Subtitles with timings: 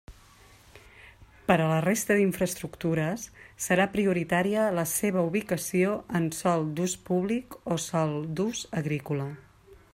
[1.49, 3.27] Per a la resta d'infraestructures,
[3.67, 9.33] serà prioritària la seua ubicació en sòl d'ús públic o sòl d'ús agrícola.